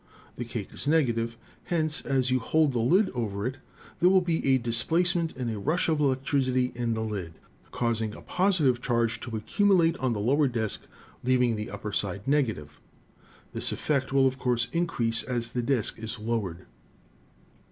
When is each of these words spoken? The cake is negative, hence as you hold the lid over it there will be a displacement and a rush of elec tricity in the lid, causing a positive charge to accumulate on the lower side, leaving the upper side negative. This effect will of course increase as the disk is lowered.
The 0.35 0.45
cake 0.45 0.73
is 0.73 0.87
negative, 0.87 1.37
hence 1.65 2.01
as 2.03 2.31
you 2.31 2.39
hold 2.39 2.71
the 2.71 2.79
lid 2.79 3.11
over 3.11 3.45
it 3.45 3.57
there 3.99 4.09
will 4.09 4.19
be 4.19 4.43
a 4.47 4.57
displacement 4.57 5.37
and 5.37 5.47
a 5.51 5.59
rush 5.59 5.87
of 5.87 5.99
elec 5.99 6.23
tricity 6.25 6.75
in 6.75 6.95
the 6.95 7.03
lid, 7.03 7.33
causing 7.69 8.15
a 8.15 8.21
positive 8.21 8.81
charge 8.81 9.19
to 9.19 9.37
accumulate 9.37 9.95
on 9.97 10.13
the 10.13 10.19
lower 10.19 10.51
side, 10.51 10.79
leaving 11.23 11.55
the 11.55 11.69
upper 11.69 11.91
side 11.91 12.27
negative. 12.27 12.81
This 13.53 13.71
effect 13.71 14.11
will 14.11 14.25
of 14.25 14.39
course 14.39 14.67
increase 14.71 15.21
as 15.21 15.49
the 15.49 15.61
disk 15.61 15.99
is 15.99 16.17
lowered. 16.17 16.65